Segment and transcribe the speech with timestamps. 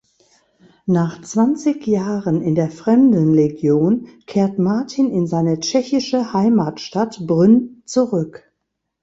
[0.87, 8.51] Nach zwanzig Jahren in der Fremdenlegion kehrt Martin in seine tschechische Heimatstadt Brünn zurück.